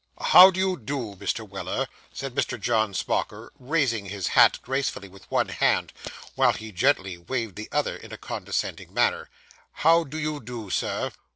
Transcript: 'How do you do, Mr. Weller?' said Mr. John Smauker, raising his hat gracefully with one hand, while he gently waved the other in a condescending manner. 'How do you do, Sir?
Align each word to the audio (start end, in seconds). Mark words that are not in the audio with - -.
'How 0.19 0.49
do 0.49 0.59
you 0.59 0.77
do, 0.77 1.13
Mr. 1.17 1.47
Weller?' 1.47 1.85
said 2.11 2.33
Mr. 2.33 2.59
John 2.59 2.95
Smauker, 2.95 3.51
raising 3.59 4.07
his 4.07 4.29
hat 4.29 4.57
gracefully 4.63 5.07
with 5.07 5.29
one 5.29 5.49
hand, 5.49 5.93
while 6.33 6.53
he 6.53 6.71
gently 6.71 7.19
waved 7.19 7.55
the 7.55 7.69
other 7.71 7.97
in 7.97 8.11
a 8.11 8.17
condescending 8.17 8.91
manner. 8.95 9.29
'How 9.73 10.03
do 10.03 10.17
you 10.17 10.39
do, 10.39 10.71
Sir? 10.71 11.11